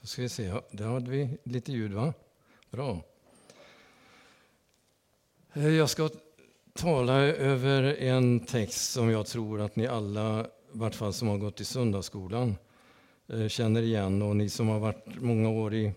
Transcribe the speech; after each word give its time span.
Då 0.00 0.06
ska 0.06 0.22
vi 0.22 0.28
se, 0.28 0.54
där 0.70 0.86
hade 0.86 1.10
vi 1.10 1.28
lite 1.44 1.72
ljud 1.72 1.92
va? 1.92 2.14
Bra. 2.70 3.00
Eh, 5.52 5.68
jag 5.68 5.90
ska 5.90 6.10
tala 6.72 7.14
över 7.22 7.82
en 7.82 8.40
text 8.40 8.90
som 8.90 9.10
jag 9.10 9.26
tror 9.26 9.60
att 9.60 9.76
ni 9.76 9.86
alla, 9.86 10.44
i 10.44 10.46
vart 10.72 10.94
fall 10.94 11.12
som 11.12 11.28
har 11.28 11.38
gått 11.38 11.60
i 11.60 11.64
söndagsskolan, 11.64 12.56
eh, 13.28 13.48
känner 13.48 13.82
igen. 13.82 14.22
Och 14.22 14.36
ni 14.36 14.48
som 14.48 14.68
har 14.68 14.78
varit 14.78 15.20
många 15.20 15.48
år 15.48 15.74
i, 15.74 15.92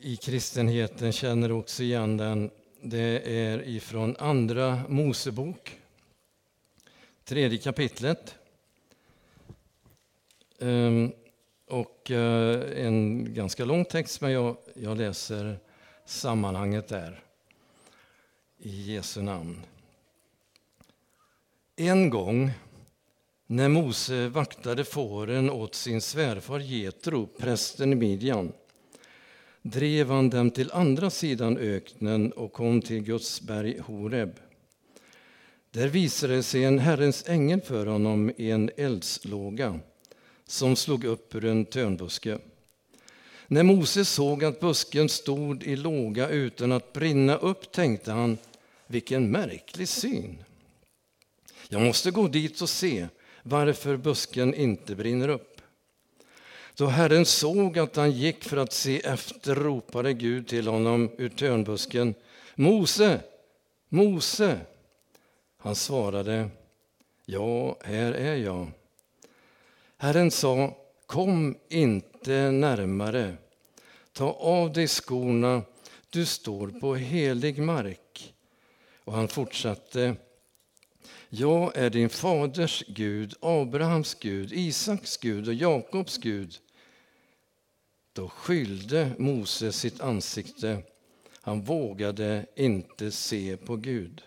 i 0.00 0.16
kristenheten 0.16 1.12
känner 1.12 1.52
också 1.52 1.82
igen 1.82 2.16
den. 2.16 2.50
Det 2.82 3.36
är 3.36 3.68
ifrån 3.68 4.16
Andra 4.18 4.82
Mosebok, 4.88 5.78
tredje 7.24 7.58
kapitlet. 7.58 8.34
Um, 10.58 11.12
och 11.72 12.10
eh, 12.10 12.86
en 12.86 13.26
ganska 13.34 13.64
lång 13.64 13.84
text, 13.84 14.20
men 14.20 14.32
jag, 14.32 14.56
jag 14.74 14.98
läser 14.98 15.58
sammanhanget 16.04 16.88
där. 16.88 17.24
I 18.58 18.94
Jesu 18.94 19.22
namn. 19.22 19.60
En 21.76 22.10
gång 22.10 22.50
när 23.46 23.68
Mose 23.68 24.28
vaktade 24.28 24.84
fåren 24.84 25.50
åt 25.50 25.74
sin 25.74 26.00
svärfar 26.00 26.58
Jetro, 26.58 27.26
prästen 27.26 27.92
i 27.92 27.96
Midjan, 27.96 28.52
drev 29.62 30.10
han 30.10 30.30
dem 30.30 30.50
till 30.50 30.72
andra 30.72 31.10
sidan 31.10 31.56
öknen 31.58 32.32
och 32.32 32.52
kom 32.52 32.82
till 32.82 33.02
Guds 33.02 33.40
berg 33.40 33.78
Horeb. 33.78 34.40
Där 35.70 35.88
visade 35.88 36.42
sig 36.42 36.64
en 36.64 36.78
Herrens 36.78 37.28
ängel 37.28 37.60
för 37.60 37.86
honom 37.86 38.32
i 38.36 38.50
en 38.50 38.70
eldslåga 38.76 39.80
som 40.52 40.76
slog 40.76 41.04
upp 41.04 41.34
ur 41.34 41.44
en 41.44 41.64
törnbuske. 41.64 42.38
När 43.46 43.62
Mose 43.62 44.04
såg 44.04 44.44
att 44.44 44.60
busken 44.60 45.08
stod 45.08 45.62
i 45.62 45.76
låga 45.76 46.28
utan 46.28 46.72
att 46.72 46.92
brinna 46.92 47.36
upp 47.36 47.72
tänkte 47.72 48.12
han, 48.12 48.38
vilken 48.86 49.30
märklig 49.30 49.88
syn. 49.88 50.44
Jag 51.68 51.82
måste 51.82 52.10
gå 52.10 52.28
dit 52.28 52.60
och 52.60 52.68
se 52.68 53.06
varför 53.42 53.96
busken 53.96 54.54
inte 54.54 54.94
brinner 54.94 55.28
upp. 55.28 55.60
Då 56.74 56.86
Herren 56.86 57.26
såg 57.26 57.78
att 57.78 57.96
han 57.96 58.10
gick 58.10 58.44
för 58.44 58.56
att 58.56 58.72
se 58.72 59.00
efter 59.00 59.54
ropade 59.54 60.12
Gud 60.12 60.48
till 60.48 60.66
honom 60.66 61.10
ur 61.18 61.28
törnbusken. 61.28 62.14
Mose, 62.54 63.20
Mose! 63.88 64.60
Han 65.56 65.74
svarade, 65.74 66.48
ja, 67.24 67.76
här 67.84 68.12
är 68.12 68.36
jag. 68.36 68.70
Herren 70.02 70.30
sa, 70.30 70.76
kom 71.06 71.58
inte 71.68 72.50
närmare. 72.50 73.36
Ta 74.12 74.32
av 74.32 74.72
dig 74.72 74.88
skorna, 74.88 75.62
du 76.10 76.26
står 76.26 76.68
på 76.68 76.94
helig 76.94 77.58
mark. 77.58 78.34
Och 79.04 79.12
han 79.12 79.28
fortsatte, 79.28 80.16
jag 81.28 81.76
är 81.76 81.90
din 81.90 82.08
faders 82.08 82.84
Gud, 82.88 83.34
Abrahams 83.40 84.14
Gud, 84.14 84.52
Isaks 84.52 85.16
Gud 85.16 85.48
och 85.48 85.54
Jakobs 85.54 86.18
Gud. 86.18 86.58
Då 88.12 88.28
skylde 88.28 89.10
Mose 89.18 89.72
sitt 89.72 90.00
ansikte. 90.00 90.82
Han 91.32 91.64
vågade 91.64 92.46
inte 92.56 93.10
se 93.10 93.56
på 93.56 93.76
Gud. 93.76 94.22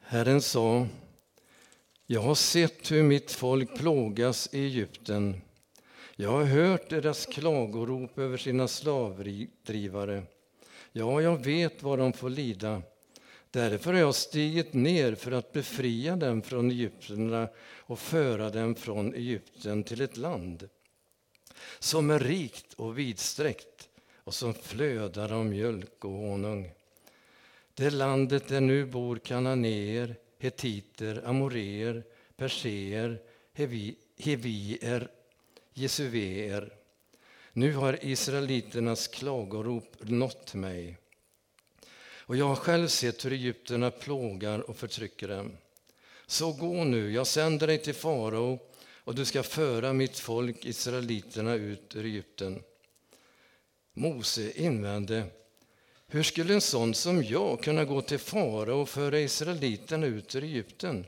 Herren 0.00 0.42
sa, 0.42 0.86
jag 2.06 2.20
har 2.20 2.34
sett 2.34 2.92
hur 2.92 3.02
mitt 3.02 3.32
folk 3.32 3.76
plågas 3.76 4.48
i 4.52 4.64
Egypten. 4.64 5.40
Jag 6.16 6.30
har 6.30 6.44
hört 6.44 6.90
deras 6.90 7.26
klagorop 7.26 8.18
över 8.18 8.36
sina 8.36 8.68
slavdrivare. 8.68 10.22
Ja, 10.92 11.20
jag 11.20 11.44
vet 11.44 11.82
vad 11.82 11.98
de 11.98 12.12
får 12.12 12.30
lida. 12.30 12.82
Därför 13.50 13.92
har 13.92 14.00
jag 14.00 14.14
stigit 14.14 14.72
ner 14.72 15.14
för 15.14 15.32
att 15.32 15.52
befria 15.52 16.16
dem 16.16 16.42
från 16.42 16.70
egyptierna 16.70 17.48
och 17.76 17.98
föra 17.98 18.50
dem 18.50 18.74
från 18.74 19.14
Egypten 19.14 19.84
till 19.84 20.00
ett 20.00 20.16
land 20.16 20.68
som 21.78 22.10
är 22.10 22.18
rikt 22.18 22.74
och 22.74 22.98
vidsträckt 22.98 23.88
och 24.16 24.34
som 24.34 24.54
flödar 24.54 25.32
av 25.32 25.46
mjölk 25.46 26.04
och 26.04 26.10
honung. 26.10 26.70
Det 27.74 27.90
landet 27.90 28.48
där 28.48 28.60
nu 28.60 28.86
bor 28.86 29.16
kananéer, 29.16 30.16
hetiter, 30.44 31.22
amoreer, 31.24 32.04
perseer, 32.36 33.18
hevier, 34.16 35.08
jesuveer. 35.74 36.72
Nu 37.52 37.72
har 37.72 38.04
israeliternas 38.04 39.08
klagorop 39.08 39.96
nått 40.00 40.54
mig. 40.54 40.98
Och 42.26 42.36
jag 42.36 42.48
har 42.48 42.56
själv 42.56 42.88
sett 42.88 43.24
hur 43.24 43.32
egyptierna 43.32 43.90
plågar 43.90 44.70
och 44.70 44.76
förtrycker 44.76 45.28
dem. 45.28 45.56
Så 46.26 46.52
gå 46.52 46.84
nu, 46.84 47.12
jag 47.12 47.26
sänder 47.26 47.66
dig 47.66 47.78
till 47.78 47.94
farao 47.94 48.58
och 49.04 49.14
du 49.14 49.24
ska 49.24 49.42
föra 49.42 49.92
mitt 49.92 50.18
folk, 50.18 50.64
israeliterna, 50.64 51.54
ut 51.54 51.96
ur 51.96 52.04
Egypten. 52.04 52.62
Mose 53.92 54.52
invände, 54.52 55.24
hur 56.06 56.22
skulle 56.22 56.54
en 56.54 56.60
sån 56.60 56.94
som 56.94 57.24
jag 57.24 57.62
kunna 57.62 57.84
gå 57.84 58.02
till 58.02 58.18
farao 58.18 58.80
och 58.80 58.88
föra 58.88 59.20
israeliterna 59.20 60.06
ut 60.06 60.34
ur 60.34 60.44
Egypten? 60.44 61.06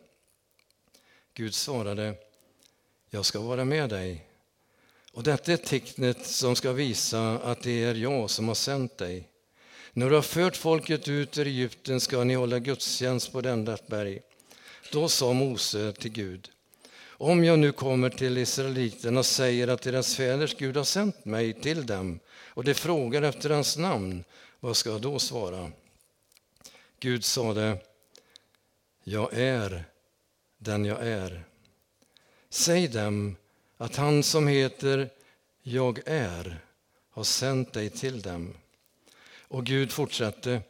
Gud 1.35 1.55
svarade, 1.55 2.15
jag 3.11 3.25
ska 3.25 3.41
vara 3.41 3.65
med 3.65 3.91
dig. 3.91 4.27
Och 5.13 5.23
detta 5.23 5.53
är 5.53 5.57
tecknet 5.57 6.27
som 6.27 6.57
ska 6.57 6.73
visa 6.73 7.39
att 7.39 7.63
det 7.63 7.85
är 7.85 7.95
jag 7.95 8.31
som 8.31 8.49
har 8.49 8.55
sänt 8.55 8.99
dig. 8.99 9.29
När 9.93 10.11
du 10.11 10.15
har 10.15 10.23
fört 10.23 10.57
folket 10.57 11.09
ut 11.09 11.39
ur 11.39 11.47
Egypten 11.47 12.01
ska 12.01 12.25
ni 12.25 12.35
hålla 12.35 12.59
gudstjänst 12.59 13.33
på 13.33 13.41
denna 13.41 13.79
berg. 13.87 14.21
Då 14.93 15.09
sa 15.09 15.33
Mose 15.33 15.93
till 15.93 16.13
Gud, 16.13 16.51
om 17.09 17.45
jag 17.45 17.59
nu 17.59 17.73
kommer 17.73 18.11
till 18.11 18.39
israeliterna 18.39 19.19
och 19.19 19.27
säger 19.27 19.69
att 19.69 19.83
deras 19.83 20.17
fäders 20.17 20.55
Gud 20.55 20.77
har 20.77 20.85
sänt 20.85 21.25
mig 21.25 21.53
till 21.53 21.87
dem 21.87 22.19
och 22.29 22.65
de 22.65 22.75
frågar 22.75 23.23
efter 23.23 23.51
hans 23.51 23.77
namn, 23.77 24.25
vad 24.67 24.77
ska 24.77 24.91
jag 24.91 25.01
då 25.01 25.19
svara? 25.19 25.73
Gud 27.01 27.25
sade, 27.25 27.79
jag 29.05 29.33
är 29.33 29.85
den 30.59 30.85
jag 30.85 31.07
är. 31.07 31.45
Säg 32.49 32.89
dem 32.89 33.37
att 33.77 33.97
han 33.97 34.23
som 34.23 34.49
heter 34.49 35.11
Jag 35.63 36.01
är 36.07 36.61
har 37.11 37.25
sänt 37.25 37.73
dig 37.73 37.91
till 37.91 38.23
dem. 38.23 38.55
Och 39.49 39.67
Gud 39.67 39.93
fortsatte. 39.93 40.61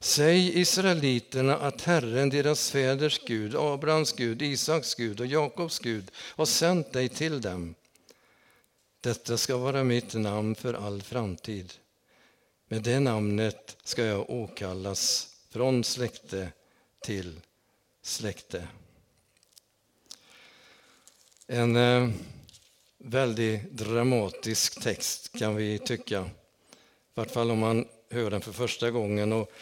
Säg 0.00 0.60
israeliterna 0.60 1.56
att 1.56 1.82
Herren, 1.82 2.30
deras 2.30 2.70
fäders 2.70 3.20
Gud, 3.26 3.56
Abrahams 3.56 4.12
Gud, 4.12 4.42
Isaks 4.42 4.94
Gud 4.94 5.20
och 5.20 5.26
Jakobs 5.26 5.78
Gud 5.78 6.10
har 6.16 6.46
sänt 6.46 6.92
dig 6.92 7.08
till 7.08 7.40
dem. 7.40 7.74
Detta 9.00 9.36
ska 9.36 9.56
vara 9.56 9.84
mitt 9.84 10.14
namn 10.14 10.54
för 10.54 10.74
all 10.74 11.02
framtid. 11.02 11.72
Med 12.72 12.82
det 12.82 13.00
namnet 13.00 13.76
ska 13.84 14.04
jag 14.04 14.30
åkallas 14.30 15.28
från 15.48 15.84
släkte 15.84 16.52
till 17.02 17.40
släkte. 18.02 18.68
En 21.46 21.76
eh, 21.76 22.08
väldigt 22.98 23.70
dramatisk 23.70 24.82
text 24.82 25.38
kan 25.38 25.56
vi 25.56 25.78
tycka. 25.78 26.20
I 26.20 26.26
vart 27.14 27.30
fall 27.30 27.50
om 27.50 27.58
man 27.58 27.88
hör 28.10 28.30
den 28.30 28.40
för 28.40 28.52
första 28.52 28.90
gången. 28.90 29.32
Och 29.32 29.52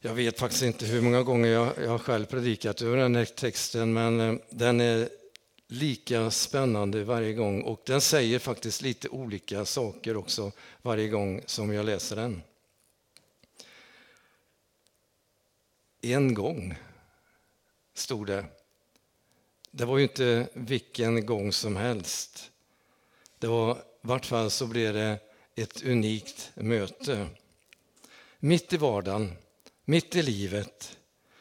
jag 0.00 0.14
vet 0.14 0.38
faktiskt 0.38 0.62
inte 0.62 0.86
hur 0.86 1.00
många 1.00 1.22
gånger 1.22 1.48
jag, 1.48 1.72
jag 1.84 2.00
själv 2.00 2.24
predikat 2.24 2.82
över 2.82 2.96
den 2.96 3.16
här 3.16 3.24
texten 3.24 3.92
men 3.92 4.20
eh, 4.20 4.34
den 4.50 4.80
är 4.80 5.08
lika 5.68 6.30
spännande 6.30 7.04
varje 7.04 7.32
gång 7.32 7.62
och 7.62 7.82
den 7.86 8.00
säger 8.00 8.38
faktiskt 8.38 8.82
lite 8.82 9.08
olika 9.08 9.64
saker 9.64 10.16
också 10.16 10.52
varje 10.82 11.08
gång 11.08 11.42
som 11.46 11.72
jag 11.72 11.86
läser 11.86 12.16
den. 12.16 12.42
En 16.00 16.34
gång, 16.34 16.74
stod 17.94 18.26
det. 18.26 18.44
Det 19.70 19.84
var 19.84 19.98
ju 19.98 20.02
inte 20.02 20.48
vilken 20.52 21.26
gång 21.26 21.52
som 21.52 21.76
helst. 21.76 22.50
Det 23.38 23.46
var, 23.46 23.76
I 23.76 23.78
vart 24.00 24.26
fall 24.26 24.50
så 24.50 24.66
blev 24.66 24.94
det 24.94 25.18
ett 25.54 25.82
unikt 25.82 26.50
möte. 26.54 27.28
Mitt 28.38 28.72
i 28.72 28.76
vardagen, 28.76 29.36
mitt 29.84 30.16
i 30.16 30.22
livet, 30.22 30.98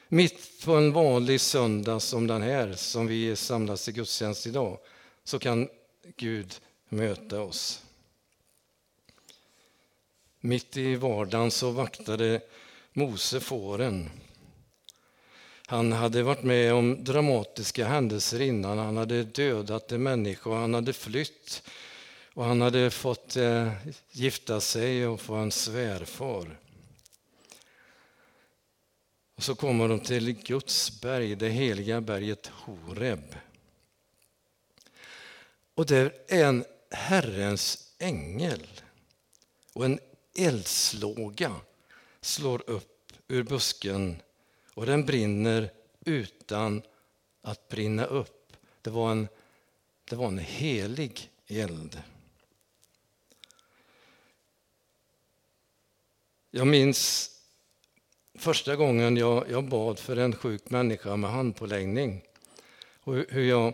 mitt 0.07 0.65
på 0.65 0.73
en 0.73 0.91
vanlig 0.91 1.41
söndag 1.41 1.99
som 1.99 2.27
den 2.27 2.41
här 2.41 2.73
som 2.73 3.07
vi 3.07 3.35
samlas 3.35 3.89
i 3.89 3.91
gudstjänst 3.91 4.47
idag, 4.47 4.77
så 5.23 5.39
kan 5.39 5.69
Gud 6.17 6.55
möta 6.89 7.41
oss. 7.41 7.81
Mitt 10.39 10.77
i 10.77 10.95
vardagen 10.95 11.51
så 11.51 11.71
vaktade 11.71 12.41
Mose 12.93 13.39
fåren. 13.39 14.09
Han 15.67 15.91
hade 15.91 16.23
varit 16.23 16.43
med 16.43 16.73
om 16.73 17.03
dramatiska 17.03 17.87
händelser 17.87 18.41
innan. 18.41 18.77
Han 18.77 18.97
hade 18.97 19.23
dödat 19.23 19.91
en 19.91 20.03
människa, 20.03 20.49
han 20.49 20.73
hade 20.73 20.93
flytt 20.93 21.63
och 22.33 22.45
han 22.45 22.61
hade 22.61 22.91
fått 22.91 23.35
eh, 23.35 23.71
gifta 24.11 24.61
sig 24.61 25.07
och 25.07 25.21
få 25.21 25.35
en 25.35 25.51
svärfar. 25.51 26.57
Och 29.35 29.43
så 29.43 29.55
kommer 29.55 29.87
de 29.87 29.99
till 29.99 30.33
Guds 30.33 31.01
berg, 31.01 31.35
det 31.35 31.49
heliga 31.49 32.01
berget 32.01 32.47
Horeb. 32.47 33.35
Och 35.73 35.85
där 35.85 36.13
är 36.27 36.45
en 36.45 36.65
Herrens 36.91 37.93
ängel 37.99 38.67
och 39.73 39.85
en 39.85 39.99
eldslåga 40.35 41.55
slår 42.21 42.69
upp 42.69 43.13
ur 43.27 43.43
busken 43.43 44.21
och 44.73 44.85
den 44.85 45.05
brinner 45.05 45.71
utan 46.05 46.81
att 47.41 47.67
brinna 47.67 48.05
upp. 48.05 48.53
Det 48.81 48.89
var 48.89 49.11
en, 49.11 49.27
det 50.09 50.15
var 50.15 50.27
en 50.27 50.39
helig 50.39 51.31
eld. 51.47 52.01
Jag 56.51 56.67
minns 56.67 57.31
första 58.37 58.75
gången 58.75 59.17
jag, 59.17 59.45
jag 59.49 59.63
bad 59.63 59.99
för 59.99 60.17
en 60.17 60.35
sjuk 60.35 60.69
människa 60.69 61.15
med 61.15 61.31
handpåläggning 61.31 62.21
och 62.99 63.15
hur 63.29 63.49
jag 63.49 63.73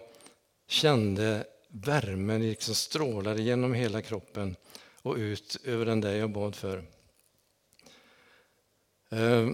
kände 0.67 1.45
värmen 1.67 2.41
liksom 2.41 2.75
strålade 2.75 3.41
genom 3.41 3.73
hela 3.73 4.01
kroppen 4.01 4.55
och 5.01 5.15
ut 5.15 5.57
över 5.63 5.85
den 5.85 6.01
där 6.01 6.15
jag 6.15 6.29
bad 6.29 6.55
för. 6.55 6.83
Eh, 9.09 9.49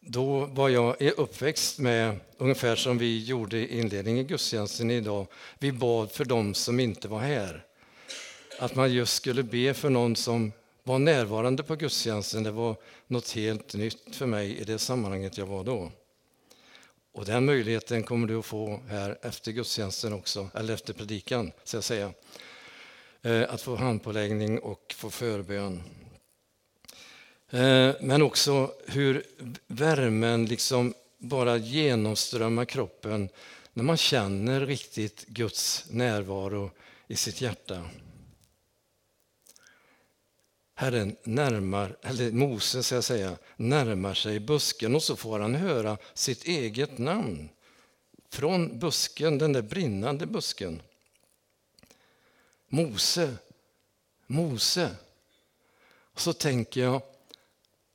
då 0.00 0.44
var 0.44 0.68
jag 0.68 1.02
uppväxt 1.02 1.78
med, 1.78 2.20
ungefär 2.36 2.76
som 2.76 2.98
vi 2.98 3.24
gjorde 3.24 3.58
i 3.58 3.78
inledningen 3.78 4.24
i 4.24 4.28
gudstjänsten 4.28 4.90
idag, 4.90 5.26
vi 5.58 5.72
bad 5.72 6.12
för 6.12 6.24
dem 6.24 6.54
som 6.54 6.80
inte 6.80 7.08
var 7.08 7.18
här. 7.20 7.64
Att 8.58 8.74
man 8.74 8.92
just 8.92 9.14
skulle 9.14 9.42
be 9.42 9.74
för 9.74 9.90
någon 9.90 10.16
som 10.16 10.52
var 10.88 10.98
närvarande 10.98 11.62
på 11.62 11.76
gudstjänsten, 11.76 12.42
det 12.42 12.50
var 12.50 12.76
något 13.06 13.30
helt 13.30 13.74
nytt 13.74 14.16
för 14.16 14.26
mig 14.26 14.58
i 14.58 14.64
det 14.64 14.78
sammanhanget 14.78 15.38
jag 15.38 15.46
var 15.46 15.64
då. 15.64 15.92
Och 17.12 17.24
den 17.24 17.44
möjligheten 17.44 18.02
kommer 18.02 18.28
du 18.28 18.38
att 18.38 18.46
få 18.46 18.80
här 18.88 19.18
efter 19.22 19.52
gudstjänsten 19.52 20.12
också, 20.12 20.48
eller 20.54 20.74
efter 20.74 20.94
predikan, 20.94 21.52
ska 21.64 21.76
jag 21.76 21.84
säga. 21.84 22.12
Eh, 23.22 23.54
att 23.54 23.62
få 23.62 23.76
handpåläggning 23.76 24.58
och 24.58 24.94
få 24.96 25.10
förbön. 25.10 25.82
Eh, 27.50 27.94
men 28.00 28.22
också 28.22 28.72
hur 28.86 29.24
värmen 29.66 30.46
liksom 30.46 30.94
bara 31.18 31.56
genomströmmar 31.56 32.64
kroppen 32.64 33.28
när 33.72 33.84
man 33.84 33.96
känner 33.96 34.66
riktigt 34.66 35.26
Guds 35.26 35.84
närvaro 35.90 36.70
i 37.06 37.16
sitt 37.16 37.40
hjärta. 37.40 37.84
Herren 40.80 41.16
närmar, 41.22 41.96
eller 42.02 42.32
Mose 42.32 42.82
ska 42.82 42.94
jag 42.94 43.04
säga, 43.04 43.36
närmar 43.56 44.14
sig 44.14 44.40
busken 44.40 44.94
och 44.94 45.02
så 45.02 45.16
får 45.16 45.40
han 45.40 45.54
höra 45.54 45.98
sitt 46.14 46.44
eget 46.44 46.98
namn 46.98 47.48
från 48.28 48.78
busken, 48.78 49.38
den 49.38 49.52
där 49.52 49.62
brinnande 49.62 50.26
busken. 50.26 50.82
Mose, 52.68 53.36
Mose. 54.26 54.96
Och 55.90 56.20
så 56.20 56.32
tänker 56.32 56.80
jag 56.80 57.02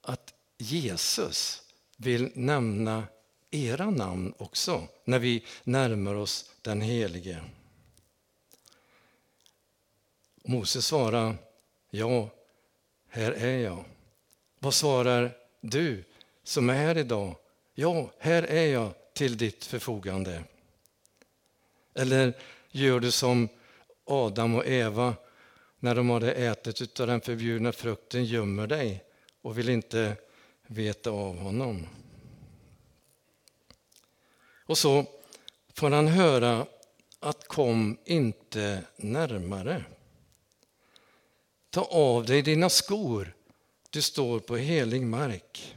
att 0.01 0.33
Jesus 0.57 1.61
vill 1.97 2.31
nämna 2.35 3.07
era 3.51 3.89
namn 3.89 4.33
också 4.37 4.87
när 5.03 5.19
vi 5.19 5.45
närmar 5.63 6.15
oss 6.15 6.51
den 6.61 6.81
Helige. 6.81 7.43
Mose 10.43 10.81
svarar 10.81 11.37
ja, 11.89 12.29
här 13.15 13.31
är 13.31 13.57
jag. 13.57 13.85
Vad 14.59 14.73
svarar 14.73 15.31
du 15.61 16.03
som 16.43 16.69
är 16.69 16.73
här 16.73 16.97
idag? 16.97 17.35
Ja, 17.73 18.11
här 18.19 18.43
är 18.43 18.65
jag 18.65 18.91
till 19.13 19.37
ditt 19.37 19.65
förfogande. 19.65 20.43
Eller 21.95 22.33
gör 22.71 22.99
du 22.99 23.11
som 23.11 23.49
Adam 24.05 24.55
och 24.55 24.67
Eva 24.67 25.15
när 25.79 25.95
de 25.95 26.09
hade 26.09 26.33
ätit 26.33 26.99
av 26.99 27.07
den 27.07 27.21
förbjudna 27.21 27.71
frukten, 27.71 28.25
gömmer 28.25 28.67
dig 28.67 29.03
och 29.41 29.57
vill 29.57 29.69
inte 29.69 30.15
veta 30.67 31.09
av 31.09 31.37
honom. 31.37 31.87
Och 34.65 34.77
så 34.77 35.05
får 35.73 35.91
han 35.91 36.07
höra 36.07 36.65
att 37.19 37.47
kom 37.47 37.97
inte 38.05 38.83
närmare. 38.95 39.83
Ta 41.73 41.81
av 41.81 42.25
dig 42.25 42.41
dina 42.41 42.69
skor, 42.69 43.35
du 43.89 44.01
står 44.01 44.39
på 44.39 44.57
helig 44.57 45.01
mark. 45.01 45.75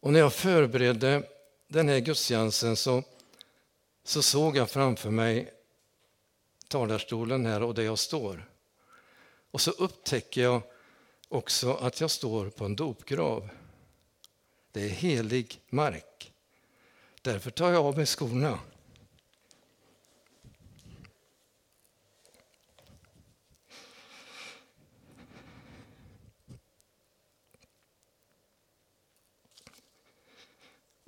Och 0.00 0.12
när 0.12 0.20
jag 0.20 0.32
förberedde 0.32 1.22
den 1.68 1.88
här 1.88 1.98
gudstjänsten 1.98 2.76
så, 2.76 3.02
så 4.04 4.22
såg 4.22 4.56
jag 4.56 4.70
framför 4.70 5.10
mig 5.10 5.52
talarstolen 6.68 7.46
här 7.46 7.62
och 7.62 7.74
där 7.74 7.82
jag 7.82 7.98
står. 7.98 8.50
Och 9.50 9.60
så 9.60 9.70
upptäcker 9.70 10.40
jag 10.42 10.62
också 11.28 11.74
att 11.74 12.00
jag 12.00 12.10
står 12.10 12.50
på 12.50 12.64
en 12.64 12.76
dopgrav. 12.76 13.48
Det 14.72 14.84
är 14.84 14.88
helig 14.88 15.60
mark. 15.68 16.32
Därför 17.22 17.50
tar 17.50 17.70
jag 17.70 17.86
av 17.86 17.96
mig 17.96 18.06
skorna. 18.06 18.58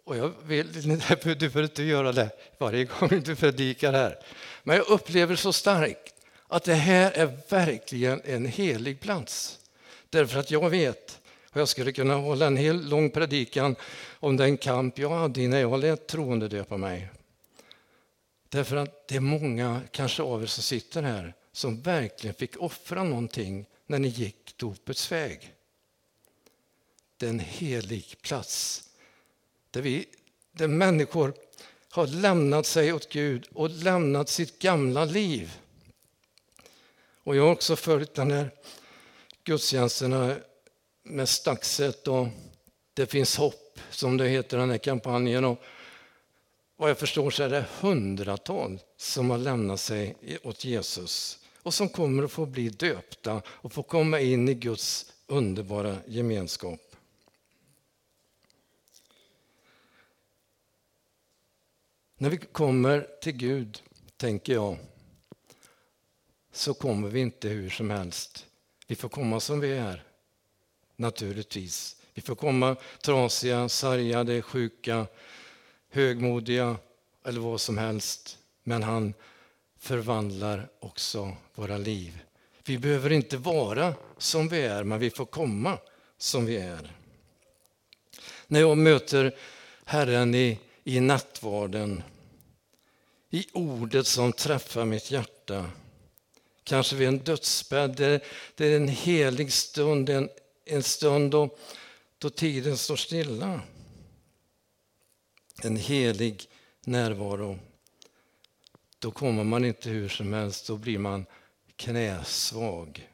Och 0.04 0.16
jag 0.16 0.32
vill, 0.42 0.72
du 1.22 1.34
behöver 1.34 1.62
inte 1.62 1.82
göra 1.82 2.12
det 2.12 2.30
varje 2.58 2.84
gång 2.84 3.22
du 3.24 3.36
predikar 3.36 3.92
här. 3.92 4.18
Men 4.62 4.76
jag 4.76 4.88
upplever 4.88 5.36
så 5.36 5.52
starkt 5.52 6.14
att 6.48 6.64
det 6.64 6.74
här 6.74 7.12
är 7.12 7.38
verkligen 7.48 8.20
en 8.24 8.46
helig 8.46 9.00
plats. 9.00 9.58
Därför 10.10 10.40
att 10.40 10.50
jag 10.50 10.70
vet, 10.70 11.20
och 11.50 11.60
jag 11.60 11.68
skulle 11.68 11.92
kunna 11.92 12.14
hålla 12.14 12.46
en 12.46 12.56
hel 12.56 12.88
lång 12.88 13.10
predikan 13.10 13.76
om 14.20 14.36
den 14.36 14.56
kamp 14.56 14.98
jag 14.98 15.10
hade 15.10 15.48
när 15.48 15.60
jag 15.60 15.80
lät 15.80 16.06
troende 16.06 16.48
döpa 16.48 16.76
mig. 16.76 17.08
Därför 18.48 18.76
att 18.76 19.08
det 19.08 19.16
är 19.16 19.20
många, 19.20 19.80
kanske 19.90 20.22
av 20.22 20.42
er 20.42 20.46
som 20.46 20.62
sitter 20.62 21.02
här, 21.02 21.34
som 21.52 21.80
verkligen 21.80 22.34
fick 22.34 22.56
offra 22.56 23.04
någonting 23.04 23.66
när 23.86 23.98
ni 23.98 24.08
gick 24.08 24.56
dopets 24.56 25.12
väg. 25.12 25.54
Det 27.16 27.26
är 27.26 27.30
en 27.30 27.40
helig 27.40 28.16
plats 28.22 28.82
där, 29.72 29.82
vi, 29.82 30.06
där 30.52 30.68
människor 30.68 31.34
har 31.90 32.06
lämnat 32.06 32.66
sig 32.66 32.92
åt 32.92 33.12
Gud 33.12 33.48
och 33.54 33.70
lämnat 33.70 34.28
sitt 34.28 34.58
gamla 34.58 35.04
liv. 35.04 35.58
Och 37.24 37.36
jag 37.36 37.42
har 37.42 37.52
också 37.52 37.76
följt 37.76 38.14
den 38.14 38.30
här 38.30 38.50
gudstjänsterna 39.44 40.36
med 41.02 41.28
Staxet 41.28 42.08
och 42.08 42.26
Det 42.94 43.06
finns 43.06 43.36
hopp, 43.36 43.78
som 43.90 44.16
det 44.16 44.28
heter 44.28 44.58
den 44.58 44.70
här 44.70 44.78
kampanjen. 44.78 45.44
Och 45.44 45.58
vad 46.76 46.90
jag 46.90 46.98
förstår 46.98 47.30
så 47.30 47.42
är 47.42 47.48
det 47.48 47.64
hundratals 47.80 48.80
som 48.96 49.30
har 49.30 49.38
lämnat 49.38 49.80
sig 49.80 50.16
åt 50.42 50.64
Jesus 50.64 51.38
och 51.62 51.74
som 51.74 51.88
kommer 51.88 52.22
att 52.22 52.32
få 52.32 52.46
bli 52.46 52.68
döpta 52.68 53.42
och 53.46 53.72
få 53.72 53.82
komma 53.82 54.20
in 54.20 54.48
i 54.48 54.54
Guds 54.54 55.12
underbara 55.26 55.96
gemenskap. 56.06 56.91
När 62.22 62.30
vi 62.30 62.36
kommer 62.36 63.06
till 63.20 63.32
Gud, 63.32 63.82
tänker 64.16 64.52
jag, 64.52 64.76
så 66.52 66.74
kommer 66.74 67.08
vi 67.08 67.20
inte 67.20 67.48
hur 67.48 67.70
som 67.70 67.90
helst. 67.90 68.46
Vi 68.86 68.94
får 68.94 69.08
komma 69.08 69.40
som 69.40 69.60
vi 69.60 69.72
är, 69.72 70.04
naturligtvis. 70.96 71.96
Vi 72.14 72.22
får 72.22 72.34
komma 72.34 72.76
trasiga, 73.00 73.68
sargade, 73.68 74.42
sjuka, 74.42 75.06
högmodiga 75.90 76.76
eller 77.24 77.40
vad 77.40 77.60
som 77.60 77.78
helst. 77.78 78.38
Men 78.62 78.82
han 78.82 79.14
förvandlar 79.78 80.68
också 80.80 81.36
våra 81.54 81.78
liv. 81.78 82.22
Vi 82.64 82.78
behöver 82.78 83.12
inte 83.12 83.36
vara 83.36 83.94
som 84.18 84.48
vi 84.48 84.60
är, 84.60 84.84
men 84.84 84.98
vi 84.98 85.10
får 85.10 85.26
komma 85.26 85.78
som 86.18 86.46
vi 86.46 86.56
är. 86.56 86.96
När 88.46 88.60
jag 88.60 88.78
möter 88.78 89.36
Herren 89.84 90.34
i, 90.34 90.58
i 90.84 91.00
nattvarden, 91.00 92.02
i 93.34 93.46
ordet 93.52 94.06
som 94.06 94.32
träffar 94.32 94.84
mitt 94.84 95.10
hjärta, 95.10 95.70
kanske 96.64 96.96
vid 96.96 97.08
en 97.08 97.18
dödsbädd. 97.18 97.96
Det, 98.56 98.66
är 98.66 98.76
en 98.76 98.88
helig 98.88 99.52
stund, 99.52 100.10
en, 100.10 100.28
en 100.64 100.82
stund 100.82 101.30
då, 101.30 101.56
då 102.18 102.30
tiden 102.30 102.78
står 102.78 102.96
stilla. 102.96 103.60
en 105.62 105.76
helig 105.76 106.48
närvaro. 106.80 107.58
Då 108.98 109.10
kommer 109.10 109.44
man 109.44 109.64
inte 109.64 109.90
hur 109.90 110.08
som 110.08 110.32
helst, 110.32 110.66
då 110.66 110.76
blir 110.76 110.98
man 110.98 111.26
knäsvag. 111.76 113.08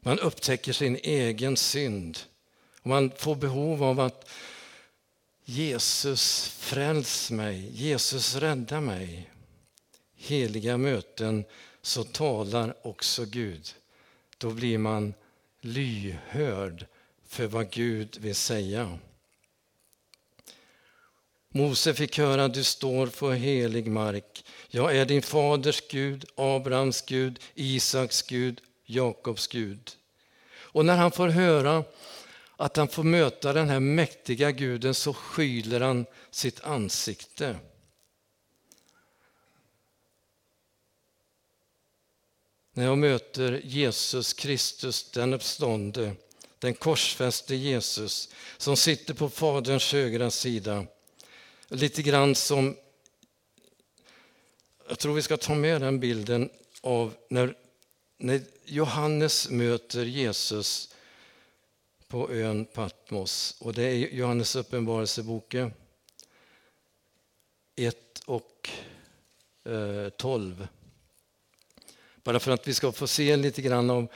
Man 0.00 0.18
upptäcker 0.18 0.72
sin 0.72 0.98
egen 1.02 1.56
synd 1.56 2.18
och 2.80 2.86
man 2.86 3.10
får 3.16 3.34
behov 3.34 3.84
av 3.84 4.00
att 4.00 4.28
Jesus 5.44 6.48
fräls 6.48 7.30
mig, 7.30 7.70
Jesus 7.72 8.34
rädda 8.36 8.80
mig. 8.80 9.30
Heliga 10.16 10.76
möten 10.76 11.44
så 11.82 12.04
talar 12.04 12.86
också 12.86 13.24
Gud. 13.24 13.74
Då 14.38 14.50
blir 14.50 14.78
man 14.78 15.14
lyhörd 15.60 16.86
för 17.28 17.46
vad 17.46 17.70
Gud 17.70 18.18
vill 18.20 18.34
säga. 18.34 18.98
Mose 21.48 21.94
fick 21.94 22.18
höra 22.18 22.48
du 22.48 22.64
står 22.64 23.06
på 23.06 23.30
helig 23.30 23.86
mark. 23.86 24.44
Jag 24.68 24.96
är 24.96 25.04
din 25.04 25.22
faders 25.22 25.82
Gud, 25.90 26.24
Abrahams 26.34 27.02
Gud, 27.02 27.40
Isaks 27.54 28.22
Gud, 28.22 28.60
Jakobs 28.84 29.46
Gud. 29.46 29.90
Och 30.54 30.84
när 30.84 30.96
han 30.96 31.12
får 31.12 31.28
höra 31.28 31.84
att 32.62 32.76
han 32.76 32.88
får 32.88 33.04
möta 33.04 33.52
den 33.52 33.68
här 33.68 33.80
mäktiga 33.80 34.50
guden 34.50 34.94
så 34.94 35.14
skyler 35.14 35.80
han 35.80 36.06
sitt 36.30 36.60
ansikte. 36.60 37.56
När 42.72 42.84
jag 42.84 42.98
möter 42.98 43.60
Jesus 43.64 44.32
Kristus, 44.32 45.10
den 45.10 45.34
uppstånde, 45.34 46.14
den 46.58 46.74
korsfäste 46.74 47.54
Jesus 47.54 48.28
som 48.56 48.76
sitter 48.76 49.14
på 49.14 49.28
Faderns 49.28 49.92
högra 49.92 50.30
sida. 50.30 50.86
Lite 51.68 52.02
grann 52.02 52.34
som, 52.34 52.76
jag 54.88 54.98
tror 54.98 55.14
vi 55.14 55.22
ska 55.22 55.36
ta 55.36 55.54
med 55.54 55.80
den 55.80 56.00
bilden 56.00 56.50
av 56.80 57.14
när, 57.28 57.56
när 58.16 58.40
Johannes 58.64 59.50
möter 59.50 60.04
Jesus 60.04 60.91
på 62.12 62.30
ön 62.30 62.64
Patmos. 62.64 63.56
Och 63.60 63.74
det 63.74 63.82
är 63.82 63.94
Johannes 63.94 64.56
uppenbarelseboken 64.56 65.72
1 67.76 67.96
och 68.26 68.70
eh, 69.64 70.08
12. 70.08 70.68
Bara 72.24 72.40
för 72.40 72.50
att 72.50 72.68
vi 72.68 72.74
ska 72.74 72.92
få 72.92 73.06
se 73.06 73.36
lite 73.36 73.62
grann 73.62 73.90
av, 73.90 74.06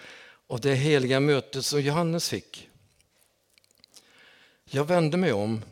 av 0.46 0.60
det 0.60 0.74
heliga 0.74 1.20
mötet 1.20 1.64
som 1.64 1.80
Johannes 1.80 2.30
fick. 2.30 2.68
Jag 4.64 4.84
vände 4.84 5.16
mig 5.16 5.32
om 5.32 5.62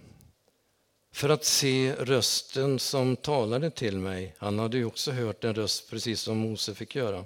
för 1.13 1.29
att 1.29 1.45
se 1.45 1.95
rösten 1.95 2.79
som 2.79 3.17
talade 3.17 3.71
till 3.71 3.99
mig. 3.99 4.35
Han 4.39 4.59
hade 4.59 4.77
ju 4.77 4.85
också 4.85 5.13
hört 5.13 5.45
en 5.45 5.55
röst 5.55 5.91
precis 5.91 6.21
som 6.21 6.39
Mose 6.39 6.75
fick 6.75 6.95
göra. 6.95 7.25